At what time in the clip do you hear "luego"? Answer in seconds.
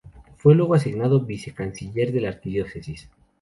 0.55-0.73